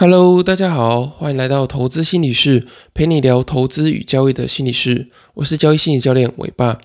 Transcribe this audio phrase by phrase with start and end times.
[0.00, 5.08] Hello，大家好，欢迎来到投资心理室，陪你聊投资与交易的心理室。
[5.34, 6.80] 我是交易心理教练伟爸。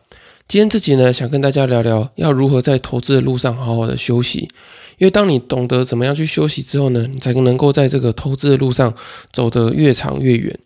[0.50, 4.50] 今天这集呢，想跟大家聊聊要如何在投资的路上好好的休息。
[4.98, 8.94] 因为当你懂得怎么样去休息之后呢，你才能够在这个投资的路上
[9.32, 10.60] 走得越长越远。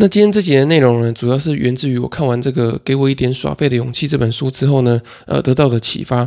[0.00, 6.26] 那今天这节的内容呢，主要是源自于我看完这个《给我一点耍废的勇气》这本书之后呢，呃，得到的启发。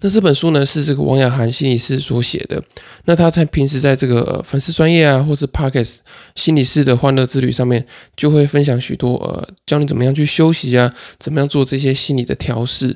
[0.00, 2.62] 那这本书呢，是这个王雅涵心理师所写的。
[3.06, 6.00] 那他在平时在这个呃粉丝专业啊，或是 Pockets
[6.34, 12.94] 心理师的欢乐之旅上面，就会分享许多呃，教你怎么样去休息啊，怎么样做这些心理的调试。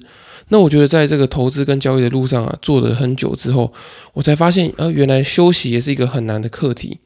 [0.50, 3.72] 那我觉得在这个投资跟交易的路上啊，做了很久之后，
[4.12, 6.98] 我才发现，呃，原来休息也是一个很难的课题。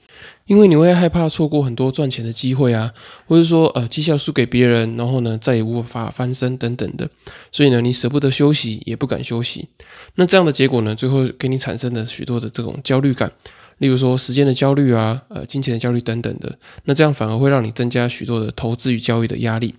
[0.47, 2.93] 因为你会害怕错过很多赚钱的机会啊，
[3.27, 7.09] 或者说呃绩效输给别人，然后呢再也无法翻身等等的，
[7.51, 9.69] 所以呢你舍不得休息，也不敢休息。
[10.17, 13.31] 那这样的结果呢，最后给你产生了许多的这种焦虑感，
[13.79, 16.59] 例如说时间的焦虑啊，呃金钱的焦虑等等的。
[16.85, 19.75] 那这样反而会让你增加许多的投资与交易的压力。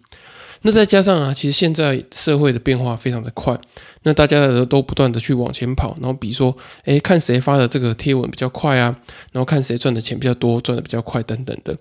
[0.66, 3.60] 那再加上啊，其实现在社会的变化非常的快，
[4.04, 8.98] 那大家都都不断的去往前跑，然后比如说，哎，看谁发的这个贴文比较快啊，
[9.34, 11.78] 然后看谁赚的钱比较多，赚的比较快等等的。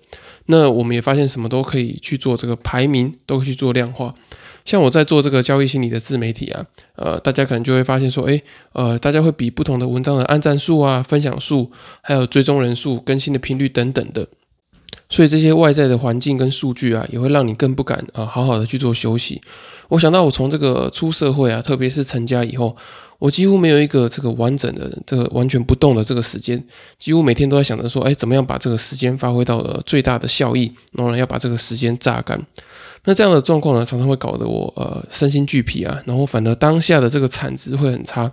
[0.47, 4.13] 那我们也发现什么都可以去做这个排名，都可以去做量化。
[4.65, 8.41] 像我在做这个交易心理的自媒体啊，呃，大家可能就会发现说，哎，
[8.73, 14.27] 呃，大家会比不同的文章的按赞数啊、分享数，还有追踪人数、更新的频率等等的。
[15.13, 19.39] 所以这些外在的环境跟数据啊，也会让你更不敢啊好好的去做休息。
[19.89, 22.75] 我想到我从这个出社会啊，特别是成家以后，
[23.23, 26.61] 我几乎没有一个这个完整的、这个完全不动的这个时间，
[26.99, 32.37] 几乎每天都在想着说，哎，怎么样把这个时间发挥到了最大的效益，然后呢要把这个时间榨干。
[33.05, 38.29] 那这样的状况呢，常常会搞得我呃身心俱疲啊，然后反而当下的这个产值会很差，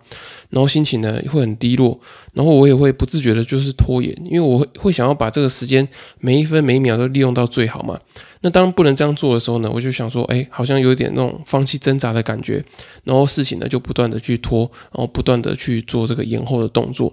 [0.49, 1.97] 然后心情呢会很低落，
[2.35, 5.87] 然后我也会不自觉的就是拖延，因为我会会想要把这个时间
[6.19, 7.97] 每一分每一秒都利用到最好嘛。
[8.43, 12.65] 那当不能这样做的时候呢，我就想说，哎，好像有点那种放弃挣扎的感觉，
[13.05, 14.61] 然后事情呢就不断的去拖，
[14.93, 17.13] 然后不断的去做这个延后的动作。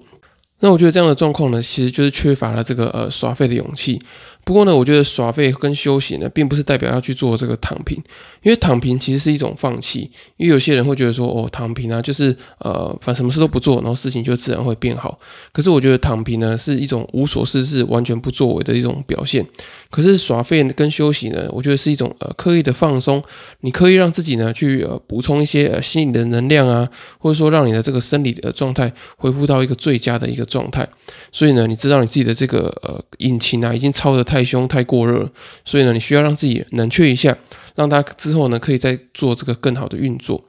[0.59, 4.01] 那我觉得这样的状况呢，其实就是缺乏了这个呃耍废的勇气。
[4.47, 8.01] 不过呢，我觉得耍废跟休息呢，并不是代表要去做这个躺平，
[8.41, 10.09] 因为躺平其实是一种放弃。
[10.37, 15.19] 因为有些人会觉得说，哦，躺平啊，就是呃，反正什么事都不做，然后事情就自然会变好。
[15.51, 19.45] 可是我觉得躺平呢，是一种无所事事、完全不作为的一种表现。
[19.89, 23.21] 可是耍废跟休息呢，我觉得是一种呃刻意的放松，
[23.59, 30.87] 你刻意让自己呢去呃补充一些呃心理的能量啊，或者说让你的这个生理的状态恢复到一个最佳的一个状态。
[31.33, 34.36] 所以呢，你知道你自己的这个呃引擎啊，已经超的太。
[34.37, 35.27] 太凶太过热，
[35.65, 37.35] 所以呢，你需要让自己冷却一下，
[37.73, 40.43] 让它之后呢，可以再做这个更好的运作。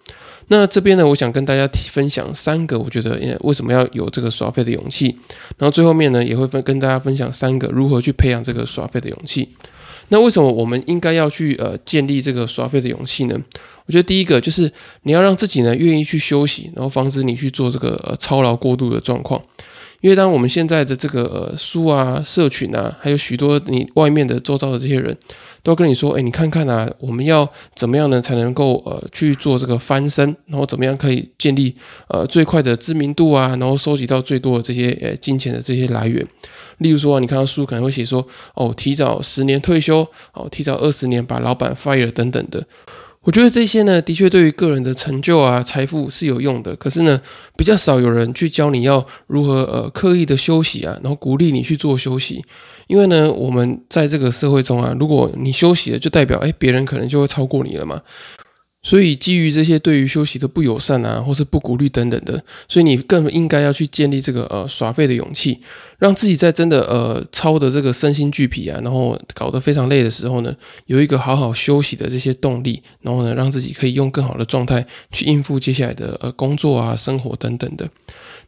[0.48, 5.18] 那这边呢，我想跟大家分享三个，我觉得为什么要有这个耍废的勇气。
[5.56, 9.48] 然后最后面呢，也会分跟大家分享三个如何去培养这个耍废的勇气。
[10.08, 13.38] 那为什么我们应该要去呃建立这个耍废的勇气呢？
[13.86, 14.70] 我觉得第一个就是
[15.04, 19.42] 你要让自己呢愿意去休息，然后防止你去做这个呃操劳过度的状况。
[20.00, 25.16] 因为当我们现在的这个书啊、社群啊，还有许多你外面的周遭的这些人，
[25.64, 31.74] 都跟你说：“哎，你看看啊，我们要怎么样呢，才能够呃去做这个翻身，然后怎么样可以建立
[32.08, 36.24] 呃最快的知名度啊，然后收集到最多的这些呃金钱的这些来源。
[36.78, 42.64] 例如说，你看到书可能会写说：哦，提早十年退休，哦，提早二十年把老板 fire 等等的。”
[43.28, 46.74] 我觉得这些呢，的确对于个人的成就啊、财富是有用的。
[46.76, 47.20] 可是呢，
[47.58, 52.42] 比较少有人去教你要如何呃刻意的休息啊，然后鼓励你去做休息。
[52.86, 58.00] 因为呢，我们在这个社会中啊，如果你休息了，就代表哎别人可能就会超过你了嘛。
[58.80, 65.60] 所以，基于这些对于休息的不友善啊，或是不鼓励等等的，所以你更应该要去建立这个呃耍废的勇气，
[65.98, 70.54] 让自己在真的呃操的这个身心俱疲啊，然后搞得非常累的时候呢，
[70.86, 77.88] 有一个好好休息的这些动力，然后呢，让自己可以用更好的状态去应付接下来的呃工作啊、生活等等的。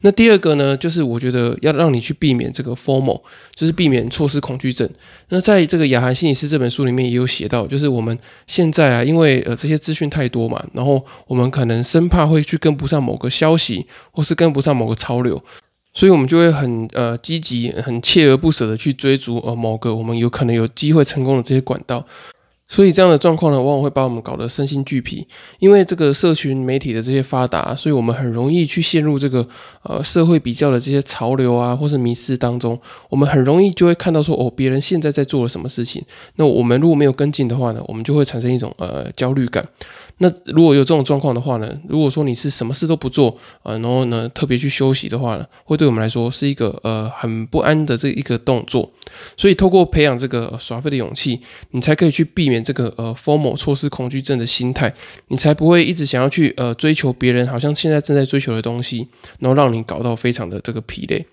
[0.03, 3.21] 那第二个呢，就是我觉得要让你去避免这个 formal，
[3.55, 4.89] 就是避免错失恐惧症。
[5.29, 15.43] 那在这个雅涵心理师这本书里面也有写到，就是我们现在啊，因为呃这些资讯太多嘛，然后我们可能生怕会去跟不上某个消息，或是跟不上某个潮流，
[15.93, 22.07] 所以我们就会很呃积极、很锲而不舍的去追逐呃某个我们有可能有机会成功的这些管道。
[22.73, 25.27] 所以这样的状况呢，往往会把我们搞得身心俱疲。
[25.59, 29.45] 因为这个社群媒体的这些发达，所以我们很容易去陷入这个
[29.83, 32.79] 呃社会比较的这些潮流啊，或是迷失当中。
[33.09, 36.01] 我们很容易就会看到说，哦，别人现在在做了什么事情。
[36.37, 39.65] 那我们如果没有跟进的话呢，我们就会产生一种呃焦虑感。
[40.23, 48.91] 那如果有这种状况的话呢，如果说你是什么事都不做啊，然后呢特别去休息的话呢，会对我们来说是一个呃很不安的这一个动作。
[49.35, 51.41] 所以透过培养这个耍废的勇气，
[51.71, 54.93] 你才可以去避免这个呃 formal 错失恐惧症的心态，
[55.29, 59.09] 你才不会一直想要去呃追求别人好像现在正在追求的东西，
[59.39, 61.25] 然后让你搞到非常的这个疲累。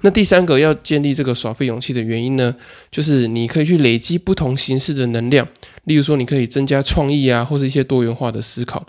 [0.00, 2.54] 那第三个要建立这个耍废勇气的原因呢，
[2.90, 5.46] 就是你可以去累积不同形式的能量，
[5.84, 8.84] 例如说你可以增加创意啊，或是一些多元化的思考。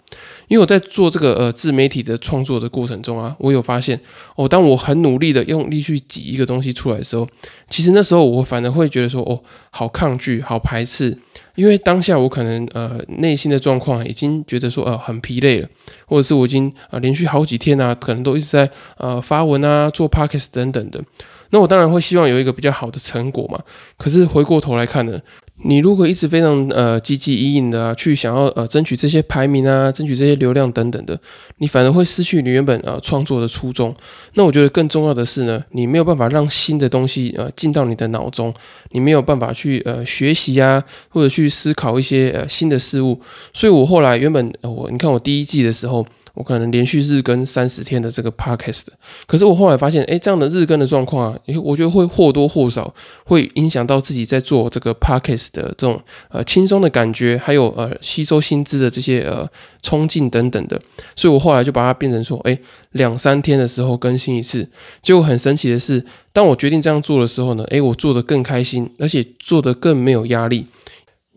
[0.48, 4.00] 因为我在做这个呃自媒体的创作的过程中啊，我有发现
[4.36, 7.28] 哦，当我很努力的用力去挤一个东西出来的时候，
[7.70, 11.18] 其实那时候我反而会觉得说哦，好抗拒，好排斥。
[11.56, 15.68] 因为当下我可能呃内心的状况已经觉得说呃很疲累了，
[16.06, 21.02] 或者是我已经啊连续好几天啊，可能都一直在呃发文啊做 podcast 等等的，
[21.50, 23.60] 那我当然会希望有一个比较好的成果嘛。
[23.98, 25.20] 可是回过头来看呢？
[25.64, 31.18] 你如果一直非常呃积极隐隐的啊去想要呃争取这些排名啊，争取这些流量等等的，
[31.60, 33.96] 你反而会失去你原本呃创作的初衷。
[34.34, 38.54] 那我觉得更重要的是呢，你没有办法让新的东西呃进到你的脑中，
[38.92, 43.18] 你没有办法去呃学习啊，或者去思考一些呃新的事物。
[43.54, 46.06] 所以我后来原本我你看我第一季的时候。
[46.36, 48.84] 我可能连续日更三十天的这个 podcast，
[49.26, 52.94] 可是我后来发现，哎，这样的日更的状况啊，我觉得会或多或少
[53.24, 56.00] 会影响到自己在做这个 podcast 的这种
[56.30, 59.50] 呃轻松的感觉，还有呃吸收新知的这些呃
[59.82, 60.80] 冲劲等等的，
[61.16, 62.58] 所以我后来就把它变成说，哎，
[62.92, 64.68] 两三天的时候更新一次。
[65.02, 70.66] 结果很神奇的是，当我决定这样做的时候呢，哎，我做的更开心，而且做的更没有压力。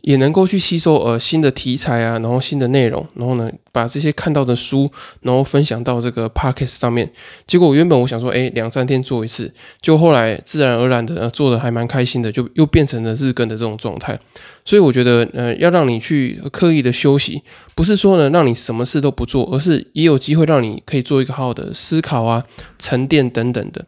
[0.09, 4.91] 也能够去吸收呃新的题材啊，然后新的内容，然后呢把这些看到的书，
[5.21, 7.13] 然后分享到这个 podcast 上面。
[7.47, 9.53] 结果我原本我想说，哎，两三天做一次，
[9.83, 14.19] 就后来自然而然的呃做的还蛮开心的，就又变成了日更的这种状态。
[14.65, 17.43] 所以我觉得，呃，要让你去刻意的休息，
[17.75, 22.43] 不是说呢让你什么事都不做，而是也有机会让你可以做一个好好的思考啊、
[22.79, 23.85] 沉淀等等的。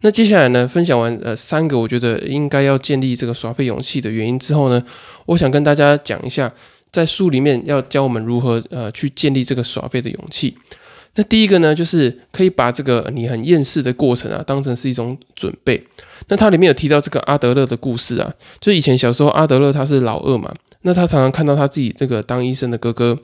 [0.00, 4.82] 那接下来呢，分享完呃三个我觉得应该要建立这个耍废勇气的原因之后呢，
[5.26, 6.52] 我想跟大家讲一下，
[6.92, 10.56] 在书里面要教我们如何呃去建立这个耍废的勇气。
[11.16, 15.82] 那第一个呢，就是可以把这个你很厌世的过程啊，当成是一种准备。
[16.28, 23.18] 那它里面有提到这个阿德勒的故事啊，就以前小时候阿德勒他是老二嘛，那他常常看到他自己这个当医生的哥哥。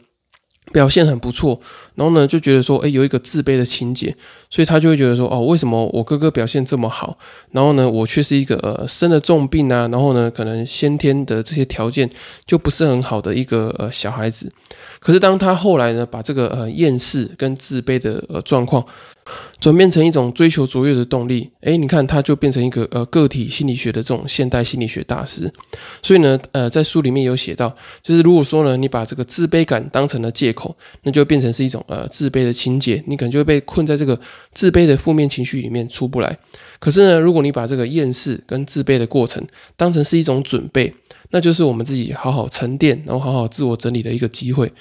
[0.72, 1.60] 表现很不错，
[1.94, 4.16] 然后呢就觉得说，哎，有一个自卑的情节，
[4.50, 7.16] 所以他就会觉得说，哦，为什么我哥哥表现这么好，
[7.52, 12.08] 然后呢我却是一个呃生了重病啊，然后呢可能先天的这些条件
[12.46, 14.52] 就不是很好的一个呃小孩子。
[15.04, 18.84] 可是当他后来呢把这个呃厌世跟自卑的呃状况。
[19.58, 25.50] 转变成一种追求卓越的动力，诶，你看，他就变成一个呃个体心理学的这种现代心理学大师。
[26.02, 34.20] 所以呢，呃，在书里面有写到，就是如果说呢，你把这个自卑感当成了借口，那就变成是一种呃自卑的情节，你可能就会被困在这个
[34.52, 36.36] 自卑的负面情绪里面出不来。
[36.78, 39.42] 可是呢，如果你把这个厌世跟自卑的过程
[39.74, 40.94] 当成是一种准备，
[41.34, 44.72] 那就是我们自己好好沉淀，然后好好自我整理的一个机会。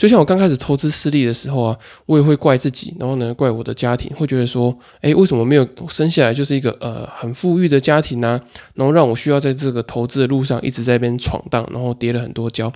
[0.00, 1.76] 就像我刚开始投资失利的时候啊，
[2.06, 8.40] 我也会怪自己，然后呢，怪我的家庭，会觉得说，哎，为什么没有生下来就是一个呃很富裕的家庭呢？
[8.72, 12.72] 然后让我需要在这个投资的路上一直在边闯荡，然后跌了很多跤。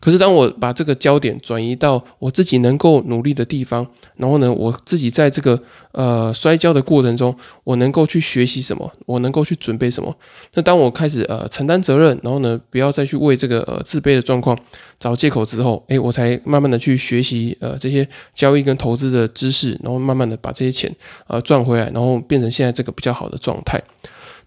[0.00, 3.86] 可是当我把这个焦点转移到我自己能够努力的地方，
[4.16, 5.58] 然后呢，我自己在这个
[5.92, 7.34] 呃摔跤的过程中，
[7.64, 10.14] 我能够去学习什么，我能够去准备什么。
[10.52, 14.58] 那当我开始呃承担责任，然后呢，不要再去为这个呃自卑的状况
[15.00, 20.94] 找借口之后，诶，我才慢慢的去学习呃这些交易跟投资的知识，然后慢慢的把这些钱
[21.26, 23.82] 呃赚回来，然后变成现在这个比较好的状态。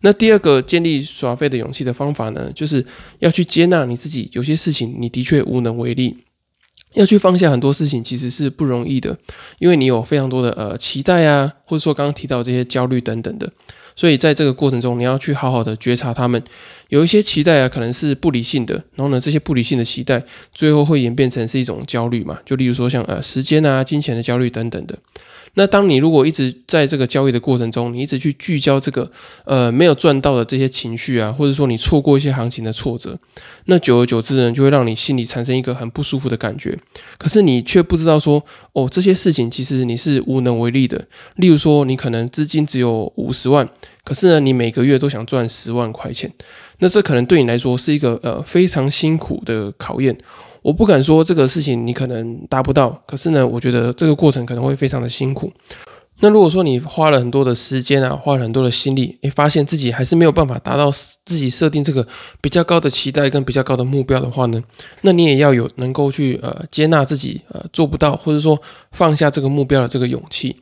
[0.02, 2.86] 那第二个建立耍废的勇气的方法呢，就是
[3.20, 6.16] 要去接纳你自己，有些事情你的确无能为力，
[6.94, 9.18] 要去放下很多事情其实是不容易的，
[9.60, 13.50] 因为你有非常多的呃期待啊，或者说刚刚提到这些焦虑等等的，
[13.96, 16.44] 所以在这个过程中你要去好好的觉察他们，
[16.88, 24.98] 有一些期待啊可能是不理性的，然后呢这些不理性的期待最后会演变成是一种焦虑嘛，就例如说像呃时间啊、金钱的焦虑等等的。
[25.56, 29.12] 那当你如果一直在这个交易的过程中，你一直去聚焦这个
[29.46, 33.18] 呃没有赚到的这些情绪啊，或者说你错过一些行情的挫折，
[33.66, 36.78] 那久而久之呢，就会让你心里产生一个很不舒服的感觉。
[37.18, 41.08] 可是你却不知道说，哦，这些事情其实你是无能为力的。
[41.36, 43.68] 例如说，你可能资金只有五十万，
[44.04, 46.32] 可是呢，你每个月都想赚十万块钱，
[46.80, 50.18] 那这可能对你来说是一个呃非常辛苦的考验。
[50.70, 55.52] 我不敢说这个事情你可能达不到，可是呢，我觉得这个过程可能会非常的辛苦。
[56.20, 60.92] 那如果说你花了很多的时间啊，花了很多的心力，诶，发现自己还是没有办法达到
[61.26, 62.08] 自己设定这个
[62.40, 64.62] 比较高的期待跟比较高的目标的话呢，
[65.02, 68.62] 那你也要有能够去呃接纳自己呃做不到，或者说
[68.92, 70.56] 放下这个目标的这个勇气。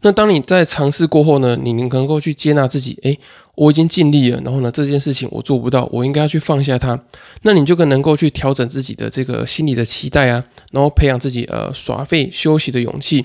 [0.00, 3.16] 那当你在尝试过后呢，你能够去接纳自己，诶，
[3.54, 6.98] 我已经尽力了，然后呢，这件事情我做不到，我应该要去放下它。
[7.42, 13.24] 那你就更能够去调整自己的这个心理的期待啊，然后培养自己呃耍废休息的勇气。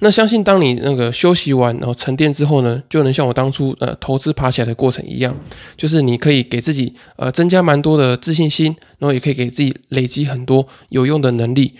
[0.00, 5.36] 那相信当你那个休息完，然后沉淀之后呢，就能像我当初呃投资爬起来的过程一样，
[5.76, 11.74] 就是你可以给自己呃增加蛮多的自信心，然后也可以给自己累积很多有用的能力。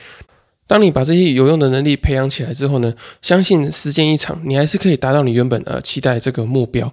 [0.67, 6.93] 当你把这些有用的能力培养起来之后呢，相信时间一长，你还是可以达到你原本呃期待这个目标。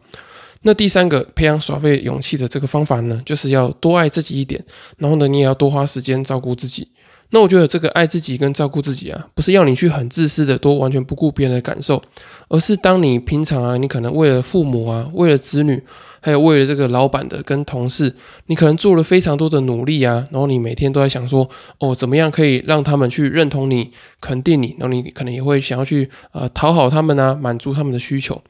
[0.68, 4.64] 那第三个培养耍废勇气的这个方法呢，就是要多爱自己一点，
[4.98, 6.88] 然后呢，你也要多花时间照顾自己。
[7.30, 12.02] 那我觉得这个爱自己跟照顾自己啊，不是要你去很自私的多完全不顾别人的感受，
[12.48, 15.82] 而是当你平常啊，你可能为了父母啊，为了子女。
[16.22, 18.12] 还有为了这个老板的跟同事，
[18.48, 28.42] 你可能做了非常多的努力啊，然后你每天都在想说，哦，怎么样可以让他们去认同你、肯定你，然后你可能也会想要去呃讨好他们啊，满足他们的需求。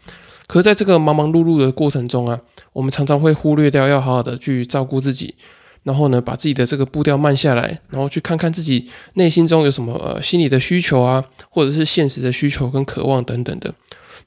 [0.47, 2.39] 可是在这个忙忙碌碌的过程中啊，
[2.73, 5.35] 我们常常会忽略掉要好好的去照顾自己，
[5.83, 13.73] 然后呢，把自己的这个步调慢下来，然后去看看自己内心中有什么呃心理的需求啊，或者是现实的需求跟渴望等等的。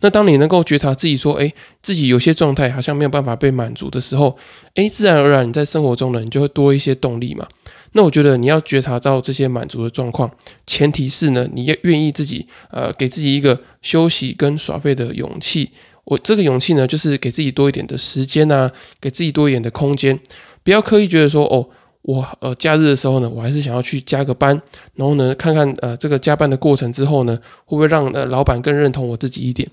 [0.00, 4.36] 那当你能够觉察自己说，哎，自己有些状态好像没有办法被满足的时候，
[4.74, 7.46] 哎，自然而然你在生活中呢，你就会多一些动力嘛。
[7.92, 10.30] 那我觉得你要觉察到这些满足的状况，
[10.66, 15.70] 前提是呢，你要愿意自己，呃，给自己一个休息跟耍废的勇气。
[16.08, 20.18] 我这个勇气呢，就是给自己多一点的时间啊，给自己多一点的空间，
[20.62, 21.68] 不要刻意觉得说，哦，
[22.00, 24.58] 我呃假日的时候呢，我还是想要去加个班，
[24.94, 29.68] 然后呢，看看呃这个加班的过程之后呢，会不会让呃老板更认同我自己一点。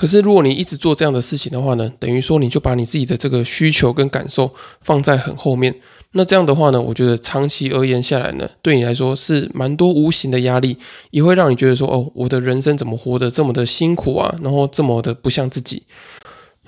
[0.00, 5.74] 可是，如果你一直做这样的事情的话呢，等于说你就把你自己的这个需求跟感受放在很后面。
[6.12, 10.78] 那这样的话呢，我觉得长期而言下来呢，对你来说是蛮多无形的压力，
[11.10, 15.82] 也会让你觉得说，哦，我的人生怎么活得这么的辛苦啊，然后这么的不像自己。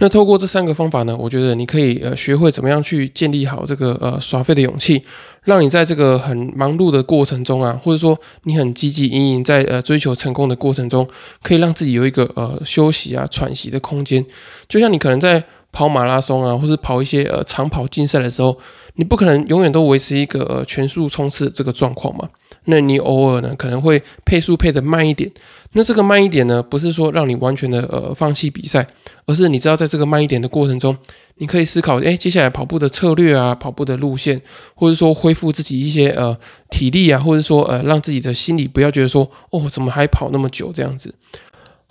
[0.03, 5.01] 那透过这三个方法呢，我觉得你可以呃学会怎么样去建立好这个呃耍废的勇气，
[5.45, 11.07] 让你在这个很忙碌的过程中啊，或者说你很积极营营在呃追求成功的过程中，
[11.41, 14.27] 可以让自己有一个呃休息啊喘息的空间。
[14.69, 15.41] 就像你可能在
[15.71, 18.59] 跑马拉松啊，或是跑一些呃长跑竞赛的时候，
[18.97, 22.29] 你不可能永远都维持一个呃全速冲刺这个状况嘛。
[22.65, 25.31] 那你偶尔呢可能会配速配的慢一点，
[25.75, 28.87] 那这个慢一点呢，不是说让你完全的呃放弃比赛，
[29.25, 30.97] 而是你知道在这个慢一点的过程中，
[31.37, 34.41] 你可以思考，哎，接下来跑步的策略啊，跑步的路线，
[34.75, 36.37] 或者说恢复自己一些呃
[36.69, 41.15] 体力啊，或者说呃让自己的心理不要觉得说，哦，怎么还跑那么久这样子。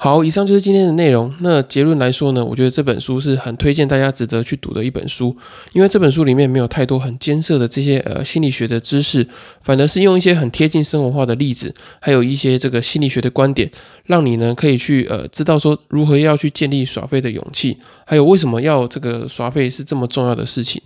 [0.04, 1.32] 好，以上就是今天的内容。
[1.42, 5.38] 那结论来说呢，我觉得这本书是很推荐大家值得去读的一本书，
[5.74, 9.24] 因为这本书里面没有太多很艰涩的这些呃心理学的知识，
[9.62, 13.70] 反而是用一些很贴近生活化的例子，还有一些这个心理学的观点，
[14.06, 20.82] 让你呢可以去呃知道说如何要去建立耍废的勇气，还有为什么要这个耍废是这么重要的事情。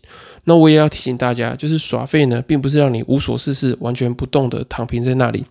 [0.45, 5.43] 那我也要提醒大家，就是耍废呢，并不是让你无所事事、完全不动的躺平在那里，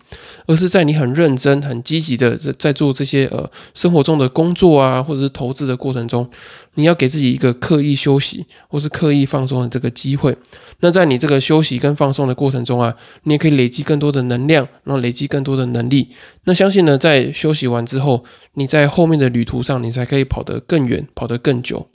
[0.47, 6.29] 而是在你很认真、很积极的在在做这些呃生活中的工作啊，或者是投资的过程中，
[6.75, 10.35] 你要给自己一个刻意休息或是刻意放松的这个机会。
[10.79, 16.09] 那在你这个休息跟放松的过程中啊，你也可以累积更多的能量，然后累积更多的能力。
[16.45, 18.23] 那相信呢，在休息完之后，
[18.53, 21.89] 你在后面的旅途上，你才可以跑得更远，跑得更久。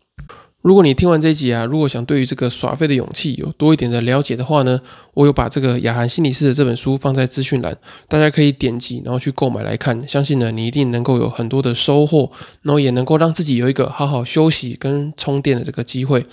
[0.63, 4.79] 如果你听完这集啊，如果想对于这个耍废的勇气有多一点的了解的话呢，
[5.15, 7.75] 我有把这个雅涵心理师的这本书放在资讯栏，
[8.09, 10.07] 大家可以点击然后去购买来看。
[10.07, 16.27] 相信呢，你一定能够有很多的收获，然后也能够让自己有一个好好休息跟充电的这个机会。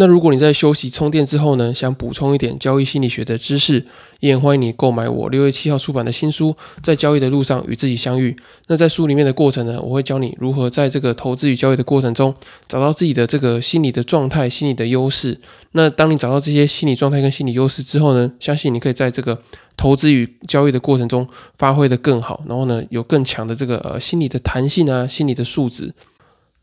[0.00, 3.84] 那如果你在休息充电之后呢，想补充一点交易心理学的知识，
[4.20, 6.50] 也欢迎你购买我六月七号出版的新书
[6.84, 8.30] 《在交易的路上与自己相遇》。
[8.68, 12.32] 那在书里面的过程呢，我会教你如何在这个投资与交易的过程中，
[12.68, 15.36] 找到自己的这个心理的状态、心理的优势。
[15.72, 19.36] 那当你找到这些心理状态跟心理优势之后呢，相信你可以在这个
[19.76, 21.26] 投资与交易的过程中
[21.58, 25.92] 发挥的更好，然后呢，有更强的这个呃心理的弹性啊，心理的素质。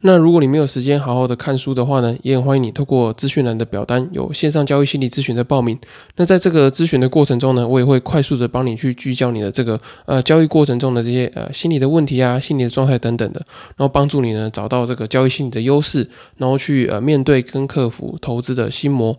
[0.07, 5.75] 那如果你没有时间好好的看书的话呢，也很欢迎你透过资讯栏的表单有线上交易心理咨询的报名。
[6.17, 13.43] 那在这个咨询的过程中呢，我也会快速的帮你去聚焦你的这个呃交易过程中的这些呃心理的问题啊、心理的状态等等的，
[13.77, 16.07] 然后帮助你呢找到这个交易心理的优势，
[16.37, 19.17] 然后去呃面对跟克服投资的心魔。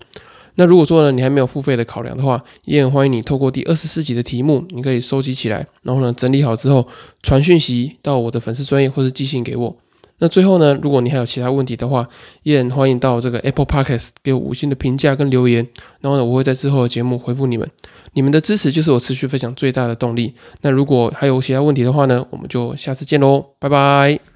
[0.54, 6.86] 那如果说呢，你还没有付费的考量的话，也很欢迎你透过第二十四集的题目，你可以收集起来，然后呢整理好之后
[7.24, 9.76] 传讯息到我的粉丝专业或是寄信给我。
[10.18, 12.08] 那最后呢，如果你还有其他问题的话，
[12.42, 15.66] 依然欢迎到这个 Apple Podcast 给我五星的评价跟留言，
[16.00, 17.68] 然后呢，我会在之后的节目回复你们。
[18.14, 20.34] 你们的支持就是我持续分享最大的动力。
[20.62, 24.35] 那如果还有其他问题的话呢，我们就下次见喽，拜拜。